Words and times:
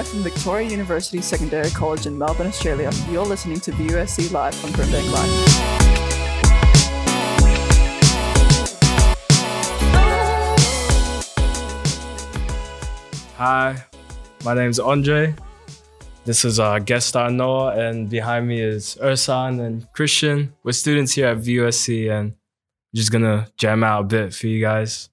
Live 0.00 0.08
from 0.08 0.20
Victoria 0.20 0.66
University 0.66 1.20
Secondary 1.20 1.68
College 1.72 2.06
in 2.06 2.16
Melbourne, 2.16 2.46
Australia, 2.46 2.90
you're 3.10 3.22
listening 3.22 3.60
to 3.60 3.70
VUSC 3.72 4.32
Live 4.32 4.54
from 4.54 4.70
Brimbank 4.70 5.12
Live. 5.12 5.30
Hi, 13.36 13.84
my 14.42 14.54
name's 14.54 14.78
Andre. 14.78 15.34
This 16.24 16.46
is 16.46 16.58
uh, 16.58 16.78
guest 16.78 17.08
star 17.08 17.30
Noah, 17.30 17.76
and 17.76 18.08
behind 18.08 18.48
me 18.48 18.62
is 18.62 18.96
Ursan 19.02 19.60
and 19.60 19.86
Christian. 19.92 20.54
We're 20.62 20.72
students 20.72 21.12
here 21.12 21.26
at 21.26 21.36
VUSC, 21.36 22.10
and 22.10 22.36
just 22.94 23.12
gonna 23.12 23.48
jam 23.58 23.84
out 23.84 24.00
a 24.00 24.04
bit 24.04 24.32
for 24.32 24.46
you 24.46 24.62
guys. 24.62 25.10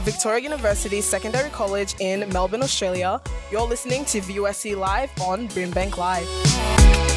Victoria 0.00 0.42
University 0.42 1.00
Secondary 1.02 1.50
College 1.50 1.94
in 2.00 2.28
Melbourne, 2.30 2.62
Australia. 2.62 3.20
You're 3.50 3.66
listening 3.66 4.04
to 4.06 4.20
VUSC 4.20 4.76
Live 4.76 5.10
on 5.20 5.46
Brimbank 5.48 5.98
Live. 5.98 7.09